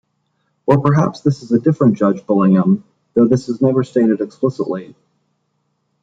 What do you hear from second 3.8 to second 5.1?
stated explicitly.